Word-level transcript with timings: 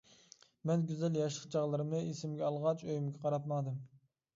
مەن 0.69 0.85
گۈزەل 0.93 1.21
ياشلىق 1.21 1.53
چاغلىرىمنى 1.57 2.03
ئېسىمگە 2.09 2.51
ئالغاچ 2.51 2.87
ئۆيۈمگە 2.91 3.27
قاراپ 3.29 3.51
ماڭدىم. 3.57 3.83